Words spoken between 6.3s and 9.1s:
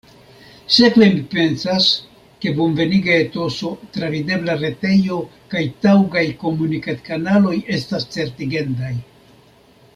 komunikadkanaloj estas certigendaj.